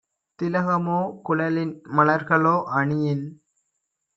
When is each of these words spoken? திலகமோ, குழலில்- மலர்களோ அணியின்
திலகமோ, 0.39 0.95
குழலில்- 1.21 1.73
மலர்களோ 1.95 2.55
அணியின் 2.73 3.25